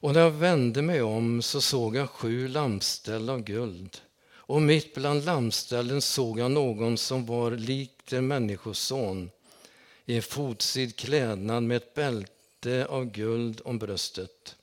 Och 0.00 0.12
när 0.12 0.20
jag 0.20 0.30
vände 0.30 0.82
mig 0.82 1.02
om 1.02 1.42
så 1.42 1.60
såg 1.60 1.96
jag 1.96 2.10
sju 2.10 2.48
lampställ 2.48 3.30
av 3.30 3.42
guld. 3.42 4.00
Och 4.30 4.62
mitt 4.62 4.94
bland 4.94 5.24
lampställen 5.24 6.02
såg 6.02 6.38
jag 6.38 6.50
någon 6.50 6.98
som 6.98 7.26
var 7.26 7.50
likt 7.50 8.12
en 8.12 8.26
människoson 8.26 9.30
i 10.06 10.16
en 10.16 10.22
fotsid 10.22 10.96
klädnad 10.96 11.62
med 11.62 11.76
ett 11.76 11.94
bälte 11.94 12.86
av 12.88 13.04
guld 13.04 13.60
om 13.64 13.78
bröstet. 13.78 14.56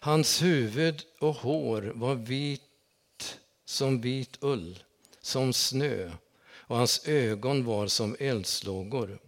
Hans 0.00 0.42
huvud 0.42 1.02
och 1.18 1.34
hår 1.34 1.92
var 1.94 2.14
vit 2.14 3.38
som 3.64 4.00
vit 4.00 4.36
ull, 4.40 4.82
som 5.20 5.52
snö 5.52 6.10
och 6.52 6.76
hans 6.76 7.08
ögon 7.08 7.64
var 7.64 7.86
som 7.86 8.16
eldslågor. 8.18 9.18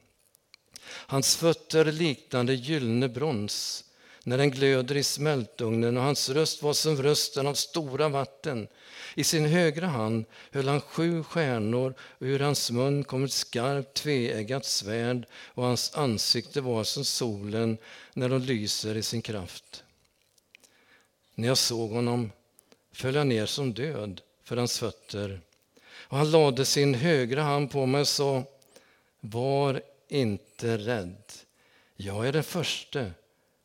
Hans 0.87 1.37
fötter 1.37 1.85
liknade 1.85 2.55
gyllene 2.55 3.09
brons 3.09 3.85
när 4.27 4.39
den 4.39 4.51
glöder 4.51 4.97
i 4.97 5.03
smältugnen 5.03 5.97
och 5.97 6.03
hans 6.03 6.29
röst 6.29 6.63
var 6.63 6.73
som 6.73 7.03
rösten 7.03 7.47
av 7.47 7.55
stora 7.55 8.09
vatten. 8.09 8.69
I 9.15 9.25
sin 9.25 9.47
högra 9.47 9.87
hand 9.87 10.25
höll 10.51 10.69
han 10.69 10.81
sju 10.81 11.23
stjärnor 11.23 11.95
och 12.01 12.27
ur 12.27 12.41
hans 12.41 12.71
mun 12.71 13.05
kom 13.05 13.25
ett 13.25 13.33
skarpt 13.33 13.95
tveeggat 13.95 14.65
svärd 14.65 15.27
och 15.35 15.65
hans 15.65 15.95
ansikte 15.95 16.61
var 16.61 16.85
som 16.85 17.05
solen 17.05 17.79
när 18.15 18.29
de 18.29 18.43
lyser 18.43 18.97
i 18.97 19.03
sin 19.03 19.23
kraft. 19.23 19.85
När 21.35 21.49
jag 21.49 21.59
såg 21.59 21.91
honom 21.91 22.31
föll 22.93 23.15
jag 23.15 23.27
ner 23.27 23.47
som 23.47 23.75
död 23.75 24.21
för 24.45 24.57
hans 24.57 24.79
fötter 24.79 25.41
och 25.93 26.17
han 26.17 26.31
lade 26.31 26.65
sin 26.65 26.95
högra 26.95 27.43
hand 27.43 27.71
på 27.71 27.87
mig 27.87 28.01
och 28.01 28.09
sa 28.09 28.45
Var 29.21 29.83
inte 30.09 30.79
rädd. 30.79 31.23
Jag 31.97 32.29
är 32.29 32.33
den 32.33 32.45
förste 32.45 33.13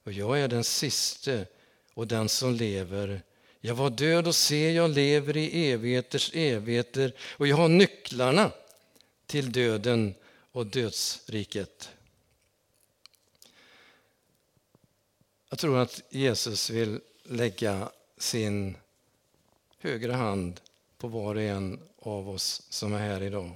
och 0.04 0.12
jag 0.12 0.40
är 0.40 0.48
den 0.48 0.64
siste 0.64 1.48
och 1.94 2.08
den 2.08 2.30
som 2.30 2.54
lever. 2.54 3.22
Jag 3.60 3.76
var 3.76 3.90
död 3.90 4.28
och 4.28 4.36
se, 4.36 4.72
jag 4.72 4.90
lever 4.90 5.38
i 5.38 5.72
evigheters 5.72 6.32
evigheter 6.34 7.14
och 7.22 7.48
jag 7.48 7.56
har 7.56 7.70
nycklarna 7.70 8.52
till 9.26 9.52
döden 9.52 10.16
och 10.52 10.66
dödsriket. 10.66 11.90
Jag 15.50 15.60
tror 15.60 15.78
att 15.78 16.02
Jesus 16.10 16.70
vill 16.70 17.00
lägga 17.24 17.92
sin 18.18 18.78
högra 19.78 20.16
hand 20.16 20.62
på 20.98 21.08
var 21.08 21.36
och 21.36 21.42
en 21.42 21.80
av 22.00 22.30
oss 22.30 22.62
som 22.70 22.94
är 22.94 23.00
här 23.00 23.24
idag. 23.24 23.52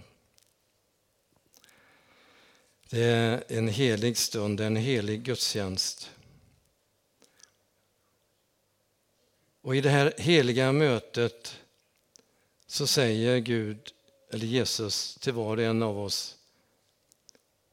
Det 2.89 3.03
är 3.03 3.43
en 3.47 3.67
helig 3.67 4.17
stund, 4.17 4.61
en 4.61 4.75
helig 4.75 5.23
gudstjänst. 5.23 6.11
Och 9.65 9.75
i 9.75 9.81
det 9.81 9.89
här 9.89 10.13
heliga 10.17 10.71
mötet 10.71 11.59
så 12.67 12.87
säger 12.87 13.37
Gud, 13.37 13.93
eller 14.29 14.45
Jesus, 14.45 15.15
till 15.15 15.33
var 15.33 15.57
och 15.57 15.63
en 15.63 15.83
av 15.83 15.99
oss. 15.99 16.37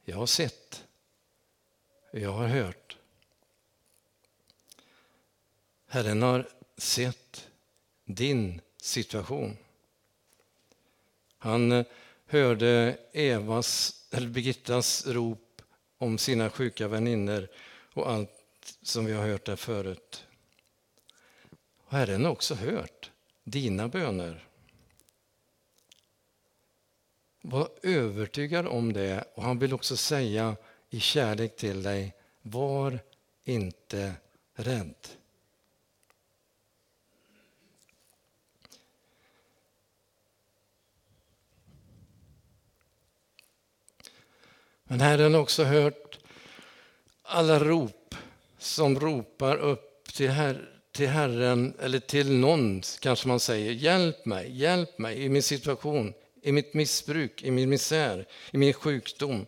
Jag 0.04 0.16
har 0.16 0.26
sett. 0.26 0.84
Jag 2.12 2.32
har 2.32 2.46
hört. 2.46 2.96
Herren 5.86 6.22
har 6.22 6.48
sett 6.76 7.48
din 8.04 8.60
situation. 8.76 9.56
Han 11.38 11.72
eh, 11.72 11.86
hörde 12.26 12.98
Evas, 13.12 14.00
eller 14.10 14.28
Birgittas 14.28 15.06
rop 15.06 15.62
om 15.98 16.18
sina 16.18 16.50
sjuka 16.50 16.88
vänner 16.88 17.48
och 17.92 18.10
allt 18.10 18.30
som 18.82 19.04
vi 19.04 19.12
har 19.12 19.26
hört 19.26 19.46
där 19.46 19.56
förut. 19.56 20.24
Och 21.92 21.98
Herren 21.98 22.24
har 22.24 22.32
också 22.32 22.54
hört 22.54 23.10
dina 23.44 23.88
böner. 23.88 24.48
Var 27.40 27.68
övertygad 27.82 28.66
om 28.66 28.92
det 28.92 29.24
och 29.34 29.42
han 29.42 29.58
vill 29.58 29.74
också 29.74 29.96
säga 29.96 30.56
i 30.90 31.00
kärlek 31.00 31.56
till 31.56 31.82
dig, 31.82 32.14
var 32.42 32.98
inte 33.44 34.14
rädd. 34.54 35.08
Men 44.84 45.00
Herren 45.00 45.34
har 45.34 45.40
också 45.40 45.64
hört 45.64 46.18
alla 47.22 47.58
rop 47.58 48.14
som 48.58 49.00
ropar 49.00 49.56
upp 49.56 50.04
till, 50.04 50.30
her 50.30 50.81
till 50.92 51.08
Herren, 51.08 51.74
eller 51.80 51.98
till 51.98 52.32
någon 52.32 52.82
kanske 53.00 53.28
man 53.28 53.40
säger, 53.40 53.72
hjälp 53.72 54.26
mig, 54.26 54.56
hjälp 54.56 54.98
mig 54.98 55.22
i 55.22 55.28
min 55.28 55.42
situation, 55.42 56.14
i 56.42 56.52
mitt 56.52 56.74
missbruk, 56.74 57.42
i 57.42 57.50
min 57.50 57.68
misär, 57.68 58.26
i 58.50 58.58
min 58.58 58.72
sjukdom, 58.72 59.46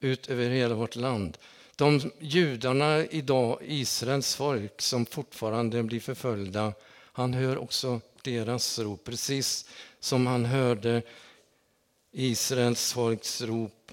ut 0.00 0.30
över 0.30 0.50
hela 0.50 0.74
vårt 0.74 0.96
land. 0.96 1.38
De 1.76 2.12
judarna 2.18 3.04
idag, 3.06 3.58
Israels 3.66 4.36
folk, 4.36 4.82
som 4.82 5.06
fortfarande 5.06 5.82
blir 5.82 6.00
förföljda, 6.00 6.72
han 7.12 7.34
hör 7.34 7.58
också 7.58 8.00
deras 8.22 8.78
rop, 8.78 9.04
precis 9.04 9.68
som 10.00 10.26
han 10.26 10.44
hörde 10.44 11.02
Israels 12.12 12.92
folks 12.92 13.42
rop 13.42 13.92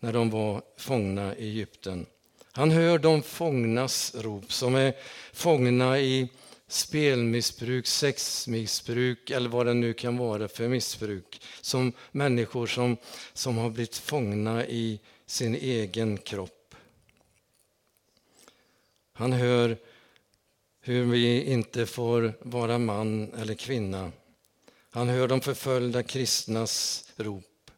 när 0.00 0.12
de 0.12 0.30
var 0.30 0.62
fångna 0.76 1.36
i 1.36 1.48
Egypten. 1.48 2.06
Han 2.56 2.70
hör 2.70 2.98
de 2.98 3.22
fångnas 3.22 4.14
rop 4.14 4.52
som 4.52 4.74
är 4.74 4.94
fångna 5.32 6.00
i 6.00 6.28
spelmissbruk, 6.68 7.86
sexmissbruk 7.86 9.30
eller 9.30 9.48
vad 9.48 9.66
det 9.66 9.74
nu 9.74 9.92
kan 9.92 10.16
vara 10.16 10.48
för 10.48 10.68
missbruk. 10.68 11.42
Som 11.60 11.92
människor 12.12 12.66
som, 12.66 12.96
som 13.32 13.58
har 13.58 13.70
blivit 13.70 13.96
fångna 13.96 14.66
i 14.66 15.00
sin 15.26 15.54
egen 15.54 16.18
kropp. 16.18 16.74
Han 19.12 19.32
hör 19.32 19.76
hur 20.80 21.04
vi 21.04 21.44
inte 21.44 21.86
får 21.86 22.34
vara 22.40 22.78
man 22.78 23.34
eller 23.34 23.54
kvinna. 23.54 24.12
Han 24.90 25.08
hör 25.08 25.28
de 25.28 25.40
förföljda 25.40 26.02
kristnas 26.02 27.04
rop. 27.16 27.70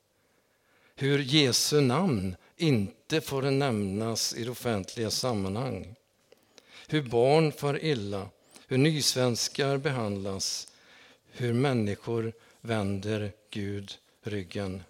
hur 0.97 1.19
Jesu 1.19 1.81
namn 1.81 2.37
inte 2.59 3.21
får 3.21 3.43
nämnas 3.43 4.35
i 4.37 4.49
offentliga 4.49 5.11
sammanhang. 5.11 5.95
Hur 6.89 7.03
barn 7.03 7.53
far 7.53 7.85
illa, 7.85 8.29
hur 8.67 8.79
nysvenskar 8.79 9.77
behandlas, 9.77 10.69
hur 11.31 11.53
människor 11.53 12.33
vänder 12.61 13.33
Gud 13.51 13.99
ryggen. 14.23 14.83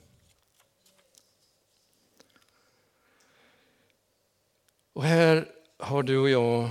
Och 4.92 5.04
här 5.04 5.48
har 5.76 6.02
du 6.02 6.18
och 6.18 6.30
jag 6.30 6.70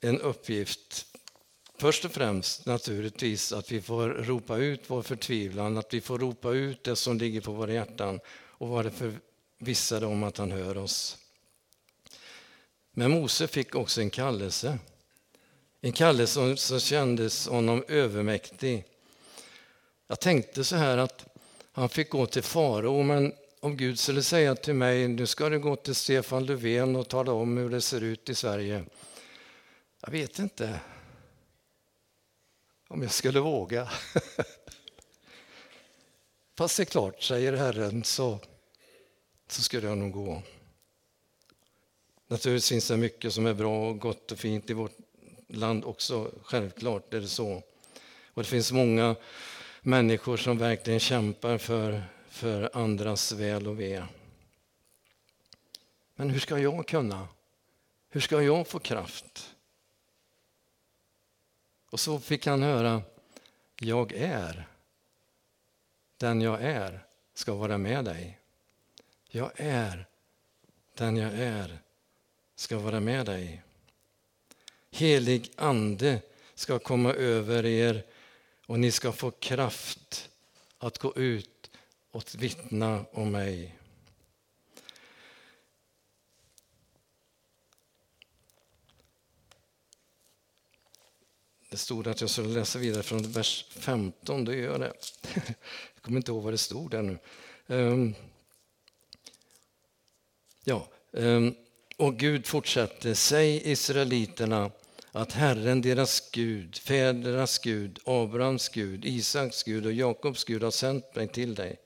en 0.00 0.20
uppgift. 0.20 1.06
Först 1.78 2.04
och 2.04 2.12
främst 2.12 2.66
naturligtvis 2.66 3.52
att 3.52 3.72
vi 3.72 3.80
får 3.80 4.08
ropa 4.08 4.56
ut 4.56 4.80
vår 4.86 5.02
förtvivlan, 5.02 5.78
att 5.78 5.94
vi 5.94 6.00
får 6.00 6.18
ropa 6.18 6.50
ut 6.50 6.84
det 6.84 6.96
som 6.96 7.18
ligger 7.18 7.40
på 7.40 7.52
våra 7.52 7.72
hjärtan 7.72 8.20
och 8.28 8.68
vara 8.68 8.90
vissade 9.60 10.06
om 10.06 10.22
att 10.22 10.36
han 10.36 10.52
hör 10.52 10.76
oss. 10.76 11.18
Men 12.92 13.10
Mose 13.10 13.48
fick 13.48 13.74
också 13.74 14.00
en 14.00 14.10
kallelse. 14.10 14.78
En 15.80 15.92
kallelse 15.92 16.56
som 16.56 16.80
kändes 16.80 17.46
honom 17.46 17.84
övermäktig. 17.88 18.84
Jag 20.06 20.20
tänkte 20.20 20.64
så 20.64 20.76
här 20.76 20.98
att 20.98 21.26
han 21.72 21.88
fick 21.88 22.10
gå 22.10 22.26
till 22.26 22.42
farao, 22.42 23.02
men 23.02 23.32
om 23.60 23.76
Gud 23.76 23.98
skulle 23.98 24.22
säga 24.22 24.54
till 24.54 24.74
mig, 24.74 25.08
nu 25.08 25.26
ska 25.26 25.48
du 25.48 25.58
gå 25.58 25.76
till 25.76 25.94
Stefan 25.94 26.46
Löfven 26.46 26.96
och 26.96 27.08
tala 27.08 27.32
om 27.32 27.56
hur 27.56 27.70
det 27.70 27.80
ser 27.80 28.00
ut 28.00 28.28
i 28.28 28.34
Sverige. 28.34 28.84
Jag 30.00 30.10
vet 30.10 30.38
inte 30.38 30.80
om 32.88 33.02
jag 33.02 33.12
skulle 33.12 33.40
våga. 33.40 33.88
Fast 36.58 36.76
det 36.76 36.82
är 36.82 36.84
klart, 36.84 37.22
säger 37.22 37.52
Herren, 37.52 38.04
så, 38.04 38.38
så 39.52 39.62
skulle 39.62 39.88
jag 39.88 39.98
nog 39.98 40.12
gå. 40.12 40.42
Naturligtvis 42.26 42.68
finns 42.68 42.88
det 42.88 42.96
mycket 42.96 43.32
som 43.32 43.46
är 43.46 43.54
bra 43.54 43.88
och 43.88 43.98
gott 43.98 44.32
och 44.32 44.38
fint 44.38 44.70
i 44.70 44.72
vårt 44.72 44.96
land 45.48 45.84
också. 45.84 46.30
Självklart 46.42 47.14
är 47.14 47.20
det 47.20 47.28
så. 47.28 47.62
Och 48.26 48.42
det 48.42 48.48
finns 48.48 48.72
många 48.72 49.16
människor 49.80 50.36
som 50.36 50.58
verkligen 50.58 51.00
kämpar 51.00 51.58
för, 51.58 52.02
för 52.28 52.70
andras 52.72 53.32
väl 53.32 53.66
och 53.66 53.80
ve. 53.80 54.04
Men 56.14 56.30
hur 56.30 56.40
ska 56.40 56.58
jag 56.58 56.86
kunna? 56.86 57.28
Hur 58.08 58.20
ska 58.20 58.42
jag 58.42 58.68
få 58.68 58.78
kraft? 58.78 59.54
Och 61.90 62.00
så 62.00 62.18
fick 62.18 62.46
han 62.46 62.62
höra, 62.62 63.02
jag 63.80 64.12
är. 64.12 64.68
Den 66.16 66.40
jag 66.40 66.62
är 66.62 67.06
ska 67.34 67.54
vara 67.54 67.78
med 67.78 68.04
dig. 68.04 68.39
Jag 69.32 69.50
är 69.56 70.06
den 70.94 71.16
jag 71.16 71.32
är 71.32 71.78
ska 72.54 72.78
vara 72.78 73.00
med 73.00 73.26
dig. 73.26 73.62
Helig 74.90 75.52
ande 75.56 76.22
ska 76.54 76.78
komma 76.78 77.12
över 77.12 77.66
er 77.66 78.06
och 78.66 78.80
ni 78.80 78.90
ska 78.90 79.12
få 79.12 79.30
kraft 79.30 80.30
att 80.78 80.98
gå 80.98 81.16
ut 81.16 81.70
och 82.10 82.24
vittna 82.38 83.04
om 83.12 83.30
mig. 83.30 83.76
Det 91.70 91.76
stod 91.76 92.08
att 92.08 92.20
jag 92.20 92.30
skulle 92.30 92.48
läsa 92.48 92.78
vidare 92.78 93.02
från 93.02 93.32
vers 93.32 93.66
15, 93.70 94.44
då 94.44 94.54
gör 94.54 94.72
jag 94.72 94.80
det. 94.80 94.92
Jag 95.94 96.02
kommer 96.02 96.16
inte 96.16 96.30
ihåg 96.30 96.42
vad 96.42 96.52
det 96.52 96.58
stod 96.58 96.90
där 96.90 97.02
nu. 97.02 97.18
Ehm, 97.66 98.14
Ja, 100.64 100.88
ehm, 101.12 101.54
och 101.96 102.16
Gud 102.16 102.46
fortsatte, 102.46 103.14
säg 103.14 103.70
israeliterna 103.70 104.70
att 105.12 105.32
Herren, 105.32 105.82
deras 105.82 106.30
Gud, 106.30 106.76
fädernas 106.76 107.58
Gud, 107.58 107.98
Abrahams 108.04 108.68
Gud, 108.68 109.04
Isaks 109.04 109.62
Gud 109.62 109.86
och 109.86 109.92
Jakobs 109.92 110.44
Gud 110.44 110.62
har 110.62 110.70
sänt 110.70 111.14
mig 111.14 111.28
till 111.28 111.54
dig. 111.54 111.76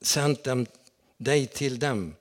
Sänt 0.00 0.44
dem, 0.44 0.66
dig 1.16 1.46
till 1.46 1.78
dem. 1.78 2.14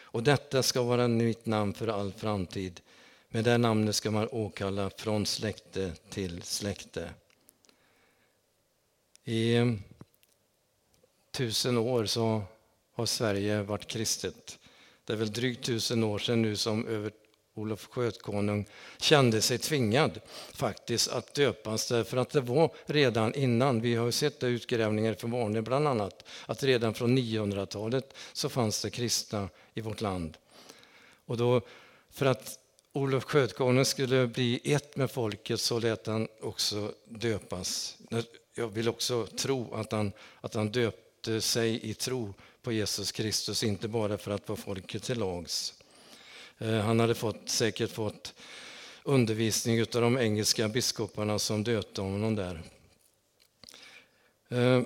Och 0.00 0.22
detta 0.22 0.62
ska 0.62 0.82
vara 0.82 1.08
mitt 1.08 1.46
namn 1.46 1.74
för 1.74 1.88
all 1.88 2.12
framtid. 2.12 2.80
Med 3.28 3.44
det 3.44 3.58
namnet 3.58 3.96
ska 3.96 4.10
man 4.10 4.28
åkalla 4.28 4.90
från 4.90 5.26
släkte 5.26 5.92
till 6.10 6.42
släkte. 6.42 7.10
I 9.24 9.56
tusen 11.30 11.78
år 11.78 12.06
så 12.06 12.42
har 12.92 13.06
Sverige 13.06 13.62
varit 13.62 13.86
kristet. 13.86 14.58
Det 15.08 15.14
är 15.14 15.16
väl 15.16 15.32
drygt 15.32 15.64
tusen 15.64 16.04
år 16.04 16.18
sedan 16.18 16.42
nu 16.42 16.56
som 16.56 16.86
över 16.86 17.12
Olof 17.54 17.86
Skötkonung 17.86 18.66
kände 18.98 19.42
sig 19.42 19.58
tvingad 19.58 20.20
faktiskt 20.52 21.08
att 21.08 21.34
döpas 21.34 21.88
därför 21.88 22.16
att 22.16 22.30
det 22.30 22.40
var 22.40 22.70
redan 22.86 23.34
innan, 23.34 23.80
vi 23.80 23.94
har 23.94 24.10
sett 24.10 24.40
det 24.40 24.46
utgrävningar 24.46 25.14
för 25.14 25.28
Varne 25.28 25.62
bland 25.62 25.88
annat, 25.88 26.24
att 26.46 26.62
redan 26.62 26.94
från 26.94 27.18
900-talet 27.18 28.14
så 28.32 28.48
fanns 28.48 28.82
det 28.82 28.90
kristna 28.90 29.48
i 29.74 29.80
vårt 29.80 30.00
land. 30.00 30.36
Och 31.26 31.36
då, 31.36 31.60
för 32.10 32.26
att 32.26 32.58
Olof 32.92 33.24
Skötkonung 33.24 33.84
skulle 33.84 34.26
bli 34.26 34.60
ett 34.64 34.96
med 34.96 35.10
folket 35.10 35.60
så 35.60 35.78
lät 35.78 36.06
han 36.06 36.28
också 36.40 36.92
döpas. 37.04 37.96
Jag 38.54 38.68
vill 38.68 38.88
också 38.88 39.26
tro 39.26 39.74
att 39.74 39.92
han, 39.92 40.12
att 40.40 40.54
han 40.54 40.72
döpte 40.72 41.40
sig 41.40 41.90
i 41.90 41.94
tro 41.94 42.34
på 42.68 42.72
Jesus 42.72 43.12
Kristus, 43.12 43.62
inte 43.62 43.88
bara 43.88 44.18
för 44.18 44.30
att 44.30 44.46
få 44.46 44.56
folket 44.56 45.02
till 45.02 45.18
lags. 45.18 45.74
Eh, 46.58 46.78
han 46.78 47.00
hade 47.00 47.14
fått, 47.14 47.48
säkert 47.48 47.90
fått 47.90 48.34
undervisning 49.02 49.80
av 49.80 49.86
de 49.90 50.18
engelska 50.18 50.68
biskoparna 50.68 51.38
som 51.38 51.64
döpte 51.64 52.00
honom 52.00 52.34
där. 52.34 52.62
Eh, 54.48 54.82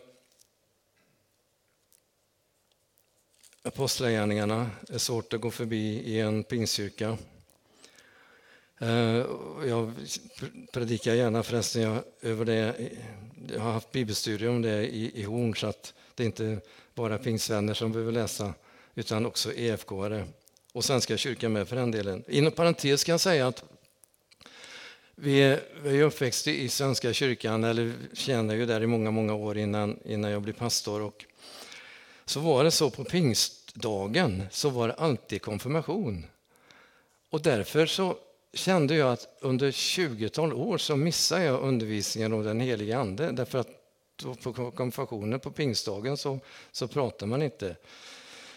apostlagärningarna 3.62 4.70
är 4.88 4.98
svårt 4.98 5.32
att 5.32 5.40
gå 5.40 5.50
förbi 5.50 6.02
i 6.04 6.20
en 6.20 6.44
pingstkyrka. 6.44 7.18
Eh, 8.78 9.26
jag 9.66 9.92
predikar 10.72 11.14
gärna 11.14 11.42
förresten 11.42 12.02
över 12.20 12.44
det. 12.44 12.90
Jag 13.52 13.60
har 13.60 13.72
haft 13.72 13.92
bibelstudium 13.92 14.54
om 14.54 14.62
det 14.62 14.94
i, 14.94 15.22
Horn 15.22 15.54
så 15.54 15.66
att 15.66 15.94
det 16.14 16.22
är 16.22 16.26
inte 16.26 16.60
bara 16.94 17.18
pingstvänner 17.18 17.74
som 17.74 17.92
behöver 17.92 18.12
läsa 18.12 18.55
utan 18.94 19.26
också 19.26 19.52
EFK-are 19.52 20.24
och 20.72 20.85
Svenska 20.85 21.16
kyrkan 21.16 21.52
med 21.52 21.68
för 21.68 21.76
den 21.76 21.90
delen. 21.90 22.24
Inom 22.28 22.52
parentes 22.52 23.05
kan 23.05 23.12
jag 23.12 23.20
säga 23.20 23.46
att 23.46 23.64
vi 25.14 25.42
är, 25.42 25.61
vi 25.83 26.00
är 26.00 26.02
uppväxt 26.02 26.46
i 26.46 26.68
Svenska 26.68 27.12
kyrkan, 27.12 27.64
eller 27.64 27.92
tjänade 28.12 28.59
ju 28.59 28.66
där 28.66 28.83
i 28.83 28.87
många, 28.87 29.11
många 29.11 29.35
år 29.35 29.59
innan, 29.59 29.98
innan 30.05 30.31
jag 30.31 30.42
blev 30.42 30.52
pastor. 30.52 31.02
Och 31.02 31.24
så 32.24 32.40
var 32.40 32.64
det 32.64 32.70
så 32.70 32.90
på 32.90 33.05
pingstdagen 33.05 34.42
så 34.50 34.70
var 34.70 34.88
det 34.88 34.94
alltid 34.94 35.42
konfirmation. 35.42 36.26
Och 37.31 37.42
därför 37.42 37.87
så 37.87 38.16
kände 38.55 38.94
jag 38.94 39.12
att 39.12 39.38
under 39.40 39.70
20-tal 39.70 40.52
år 40.52 40.78
så 40.78 40.96
missade 40.96 41.44
jag 41.44 41.61
undervisningen 41.61 42.33
om 42.33 42.44
den 42.44 42.61
helige 42.61 42.98
Ande. 42.98 43.33
Därför 43.33 43.59
att 43.59 43.81
på 44.42 44.70
konfirmationen 44.70 45.40
på 45.40 45.51
pingstdagen 45.51 46.16
så, 46.16 46.38
så 46.72 46.88
pratar 46.88 47.27
man 47.27 47.42
inte. 47.42 47.77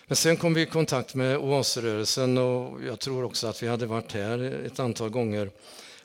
Men 0.07 0.15
sen 0.15 0.37
kom 0.37 0.53
vi 0.53 0.61
i 0.61 0.65
kontakt 0.65 1.15
med 1.15 1.37
oasrörelsen 1.37 2.37
och 2.37 2.83
jag 2.83 2.99
tror 2.99 3.23
också 3.23 3.47
att 3.47 3.63
vi 3.63 3.67
hade 3.67 3.85
varit 3.85 4.11
här 4.11 4.65
ett 4.65 4.79
antal 4.79 5.09
gånger 5.09 5.51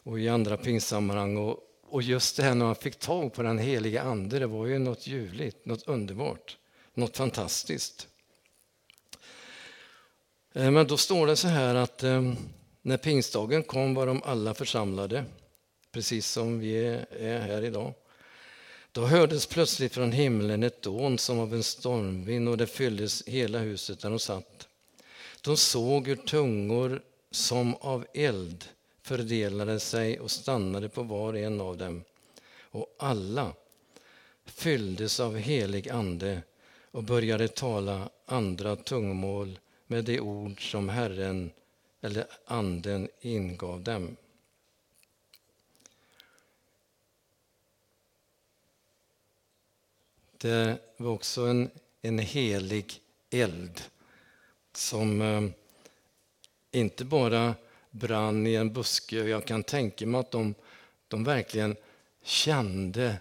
och 0.02 0.20
i 0.20 0.28
andra 0.28 0.56
pingstsammanhang. 0.56 1.36
Och, 1.36 1.58
och 1.88 2.02
just 2.02 2.36
det 2.36 2.42
här 2.42 2.54
när 2.54 2.66
man 2.66 2.74
fick 2.74 2.98
tag 2.98 3.32
på 3.32 3.42
den 3.42 3.58
heliga 3.58 4.02
ande, 4.02 4.38
det 4.38 4.46
var 4.46 4.66
ju 4.66 4.78
något 4.78 5.06
ljuvligt, 5.06 5.66
något 5.66 5.88
underbart, 5.88 6.56
något 6.94 7.16
fantastiskt. 7.16 8.08
Eh, 10.54 10.70
men 10.70 10.86
då 10.86 10.96
står 10.96 11.26
det 11.26 11.36
så 11.36 11.48
här 11.48 11.74
att 11.74 12.02
eh, 12.02 12.32
när 12.82 12.96
pingstdagen 12.96 13.62
kom 13.62 13.94
var 13.94 14.06
de 14.06 14.22
alla 14.22 14.54
församlade, 14.54 15.24
precis 15.92 16.30
som 16.30 16.58
vi 16.58 16.86
är 17.10 17.40
här 17.40 17.64
idag. 17.64 17.94
Då 18.92 19.04
hördes 19.06 19.46
plötsligt 19.46 19.94
från 19.94 20.12
himlen 20.12 20.62
ett 20.62 20.82
dån 20.82 21.18
som 21.18 21.38
av 21.38 21.54
en 21.54 21.62
stormvind 21.62 22.48
och 22.48 22.56
det 22.56 22.66
fylldes 22.66 23.22
hela 23.26 23.58
huset 23.58 24.00
där 24.00 24.10
de 24.10 24.18
satt. 24.18 24.68
De 25.40 25.56
såg 25.56 26.08
hur 26.08 26.16
tungor 26.16 27.02
som 27.30 27.74
av 27.74 28.06
eld 28.14 28.64
fördelade 29.02 29.80
sig 29.80 30.20
och 30.20 30.30
stannade 30.30 30.88
på 30.88 31.02
var 31.02 31.32
och 31.32 31.38
en 31.38 31.60
av 31.60 31.76
dem. 31.76 32.04
Och 32.60 32.96
alla 32.98 33.52
fylldes 34.44 35.20
av 35.20 35.36
helig 35.36 35.88
ande 35.88 36.42
och 36.90 37.02
började 37.02 37.48
tala 37.48 38.10
andra 38.26 38.76
tungomål 38.76 39.58
med 39.86 40.04
de 40.04 40.20
ord 40.20 40.70
som 40.70 40.88
Herren 40.88 41.50
eller 42.00 42.26
Anden 42.44 43.08
ingav 43.20 43.82
dem. 43.82 44.16
Det 50.40 50.78
var 50.96 51.10
också 51.10 51.46
en, 51.46 51.70
en 52.02 52.18
helig 52.18 53.00
eld 53.30 53.82
som 54.72 55.22
eh, 55.22 55.42
inte 56.70 57.04
bara 57.04 57.54
brann 57.90 58.46
i 58.46 58.54
en 58.54 58.72
buske. 58.72 59.16
Jag 59.16 59.46
kan 59.46 59.62
tänka 59.62 60.06
mig 60.06 60.20
att 60.20 60.30
de, 60.30 60.54
de 61.08 61.24
verkligen 61.24 61.76
kände 62.22 63.16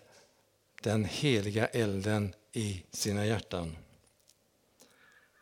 den 0.82 1.06
heliga 1.06 1.68
elden 1.68 2.34
i 2.52 2.84
sina 2.92 3.26
hjärtan. 3.26 3.78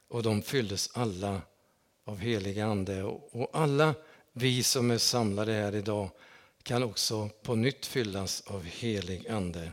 Och 0.07 0.23
de 0.23 0.41
fylldes 0.41 0.89
alla 0.93 1.41
av 2.03 2.17
helig 2.17 2.59
ande. 2.59 3.03
Och 3.03 3.49
alla 3.53 3.95
vi 4.31 4.63
som 4.63 4.91
är 4.91 4.97
samlade 4.97 5.53
här 5.53 5.75
idag 5.75 6.09
kan 6.63 6.83
också 6.83 7.29
på 7.43 7.55
nytt 7.55 7.85
fyllas 7.85 8.43
av 8.47 8.63
helig 8.63 9.27
ande. 9.27 9.71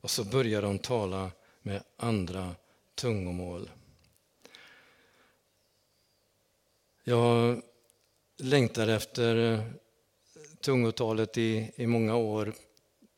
Och 0.00 0.10
så 0.10 0.24
börjar 0.24 0.62
de 0.62 0.78
tala 0.78 1.30
med 1.62 1.82
andra 1.96 2.54
tungomål. 2.94 3.70
Jag 7.04 7.62
längtar 8.36 8.88
efter 8.88 9.62
tungotalet 10.60 11.38
i, 11.38 11.72
i 11.76 11.86
många 11.86 12.16
år 12.16 12.52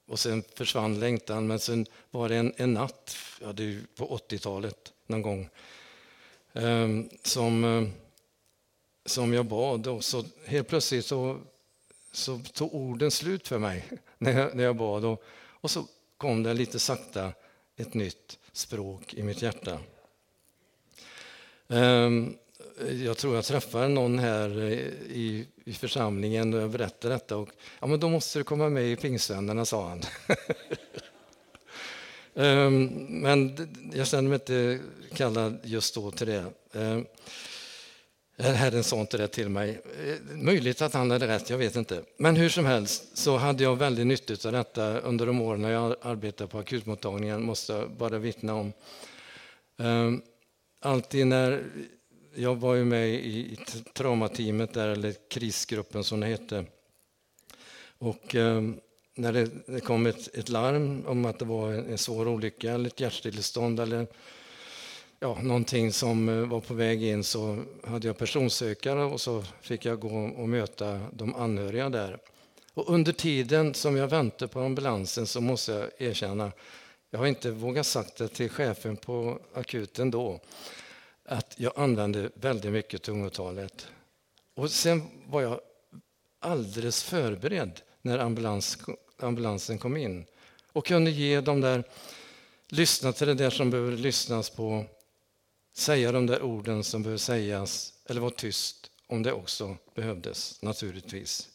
och 0.07 0.19
sen 0.19 0.43
försvann 0.55 1.01
längtan. 1.01 1.47
Men 1.47 1.59
sen 1.59 1.87
var 2.11 2.29
det 2.29 2.37
en, 2.37 2.53
en 2.57 2.75
natt, 2.75 3.16
ja, 3.40 3.53
det 3.53 3.64
är 3.64 3.81
på 3.97 4.19
80-talet 4.29 4.93
någon 5.07 5.23
gång, 5.23 5.49
eh, 6.53 6.88
som, 7.23 7.64
eh, 7.64 7.88
som 9.07 9.33
jag 9.35 9.47
bad. 9.47 9.87
Och 9.87 10.05
så 10.05 10.25
helt 10.45 10.69
plötsligt 10.69 11.07
så, 11.07 11.40
så 12.12 12.38
tog 12.38 12.75
orden 12.75 13.11
slut 13.11 13.49
för 13.49 13.59
mig 13.59 13.85
när 14.19 14.40
jag, 14.40 14.55
när 14.55 14.64
jag 14.64 14.77
bad. 14.77 15.05
Och, 15.05 15.23
och 15.40 15.71
så 15.71 15.87
kom 16.21 16.43
det 16.43 16.55
lite 16.55 16.79
sakta 16.79 17.33
ett 17.77 17.95
nytt 17.95 18.39
språk 18.53 19.15
i 19.15 19.23
mitt 19.23 19.43
hjärta. 19.43 19.79
Ehm, 21.69 22.37
jag 23.05 23.17
tror 23.17 23.35
jag 23.35 23.45
träffade 23.45 23.89
någon 23.89 24.19
här 24.19 24.63
i, 24.63 25.47
i 25.65 25.73
församlingen 25.73 26.55
och 26.55 26.61
jag 26.61 26.71
berättade 26.71 27.15
detta. 27.15 27.37
Och, 27.37 27.49
ja, 27.81 27.87
men 27.87 28.01
då 28.01 28.09
måste 28.09 28.39
du 28.39 28.45
komma 28.45 28.69
med 28.69 28.93
i 28.93 28.97
Pingstvännerna, 28.97 29.65
sa 29.65 29.89
han. 29.89 30.03
Ehm, 32.35 32.87
men 33.09 33.69
jag 33.95 34.07
kände 34.07 34.29
mig 34.31 34.37
inte 34.37 34.79
kallad 35.15 35.59
just 35.65 35.95
då 35.95 36.11
till 36.11 36.27
det. 36.27 36.45
Ehm, 36.73 37.07
Herren 38.40 38.85
sa 38.85 39.00
inte 39.00 39.16
det 39.16 39.29
till 39.29 39.48
mig. 39.48 39.81
Eh, 40.07 40.37
möjligt 40.37 40.83
att 40.83 40.94
han 40.94 41.11
hade 41.11 41.29
rätt, 41.29 41.50
jag 41.50 41.59
vet 41.59 41.76
inte. 41.76 42.03
Men 42.16 42.37
hur 42.37 42.48
som 42.48 42.64
helst 42.64 43.18
så 43.18 43.37
hade 43.37 43.62
jag 43.62 43.76
väldigt 43.76 44.07
nytta 44.07 44.48
av 44.48 44.53
detta 44.53 45.00
under 45.00 45.26
de 45.26 45.40
åren 45.40 45.62
när 45.62 45.70
jag 45.70 45.96
arbetade 46.03 46.50
på 46.50 46.59
akutmottagningen, 46.59 47.42
måste 47.42 47.72
jag 47.72 47.90
bara 47.90 48.18
vittna 48.18 48.55
om. 48.55 48.72
Ehm, 49.79 50.22
alltid 50.81 51.26
när 51.26 51.64
jag 52.35 52.57
var 52.57 52.74
ju 52.74 52.85
med 52.85 53.09
i 53.09 53.59
traumateamet 53.94 54.74
där, 54.74 54.88
eller 54.88 55.14
krisgruppen 55.31 56.05
som 56.05 56.20
det 56.20 56.26
hette. 56.26 56.64
Och 57.98 58.35
ehm, 58.35 58.81
när 59.14 59.33
det, 59.33 59.81
kom 59.81 60.07
ett, 60.07 60.35
ett, 60.35 60.48
larm 60.48 61.07
om 61.07 61.24
att 61.24 61.38
det 61.38 61.44
var 61.44 61.72
en, 61.72 61.87
en 61.87 61.98
svår 61.98 62.29
olycka 62.29 62.72
eller 62.72 62.87
ett 62.87 63.00
hjärtstillestånd 63.00 63.81
eller 63.81 64.07
ja, 65.21 65.39
någonting 65.43 65.93
som 65.93 66.29
eh, 66.29 66.49
var 66.49 66.61
på 66.61 66.75
väg 66.75 67.03
in 67.03 67.25
så 67.25 67.65
hade 67.85 68.07
jag 68.07 68.19
personsökare 68.19 69.05
och 69.05 69.21
så 69.21 69.43
fick 69.61 69.85
jag 69.85 70.01
gå 70.01 70.25
och 70.37 70.49
möta 70.49 71.01
de 71.13 71.35
anhöriga 71.35 71.89
där. 71.89 72.19
Och 72.75 72.95
under 72.95 73.13
tiden 73.13 73.75
som 73.75 73.97
jag 73.97 74.09
väntade 74.09 74.49
på 74.53 74.61
ambulansen 74.61 75.27
så 75.27 75.41
måste 75.41 75.73
jag 75.73 76.09
erkänna, 76.09 76.53
jag 77.11 77.19
har 77.19 77.27
inte 77.27 77.51
vågat 77.51 77.87
sagt 77.87 78.17
det 78.17 78.29
till 78.29 78.51
chefen 78.51 78.97
på 78.97 79.39
akuten 79.55 80.11
då, 80.11 80.41
att 81.25 81.55
jag 81.57 81.73
använde 81.77 82.31
väldigt 82.35 82.73
mycket 82.73 83.03
tungotalet. 83.03 83.87
Och 84.55 84.71
sen 84.71 85.03
var 85.27 85.43
jag 85.43 85.61
alldeles 86.41 87.03
förberedd 87.03 87.81
när 88.03 88.19
ambulans, 88.19 88.79
ambulansen 89.19 89.79
kom 89.79 89.97
in 89.97 90.25
och 90.73 90.87
kunde 90.87 91.11
ge 91.11 91.41
dem 91.41 91.61
där, 91.61 91.85
lyssna 92.69 93.13
till 93.13 93.27
det 93.27 93.35
där 93.35 93.51
som 93.51 93.71
behöver 93.71 93.93
lyssnas 93.93 94.51
på, 94.51 94.85
säga 95.73 96.13
de 96.13 96.27
där 96.27 96.43
orden 96.43 96.85
som 96.85 97.03
behöver 97.03 97.19
sägas 97.19 97.95
eller 98.07 98.21
vara 98.21 98.31
tyst 98.31 98.91
om 99.07 99.23
det 99.23 99.33
också 99.33 99.77
behövdes, 99.95 100.63
naturligtvis. 100.63 101.49